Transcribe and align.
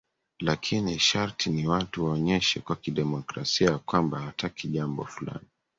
lakini 0.39 0.99
sharti 0.99 1.49
ni 1.49 1.67
watu 1.67 2.05
waonyeshe 2.05 2.59
kwa 2.59 2.75
kidemokrasia 2.75 3.69
ya 3.71 3.77
kwamba 3.77 4.19
hawataki 4.19 4.67
jambo 4.67 5.05
fulani 5.05 5.47